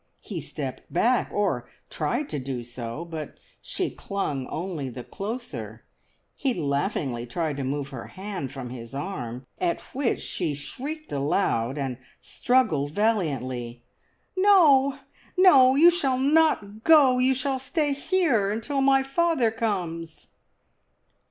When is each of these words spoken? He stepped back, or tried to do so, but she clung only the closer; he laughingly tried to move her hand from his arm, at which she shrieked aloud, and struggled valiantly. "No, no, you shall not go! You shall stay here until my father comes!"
He 0.21 0.41
stepped 0.41 0.91
back, 0.91 1.29
or 1.31 1.69
tried 1.91 2.27
to 2.29 2.39
do 2.39 2.63
so, 2.63 3.05
but 3.05 3.37
she 3.61 3.91
clung 3.91 4.47
only 4.47 4.89
the 4.89 5.03
closer; 5.03 5.83
he 6.35 6.55
laughingly 6.55 7.27
tried 7.27 7.57
to 7.57 7.63
move 7.63 7.89
her 7.89 8.07
hand 8.07 8.51
from 8.51 8.71
his 8.71 8.95
arm, 8.95 9.45
at 9.59 9.79
which 9.93 10.19
she 10.19 10.55
shrieked 10.55 11.11
aloud, 11.11 11.77
and 11.77 11.99
struggled 12.19 12.89
valiantly. 12.93 13.83
"No, 14.35 14.97
no, 15.37 15.75
you 15.75 15.91
shall 15.91 16.17
not 16.17 16.83
go! 16.83 17.19
You 17.19 17.35
shall 17.35 17.59
stay 17.59 17.93
here 17.93 18.49
until 18.49 18.81
my 18.81 19.03
father 19.03 19.51
comes!" 19.51 20.29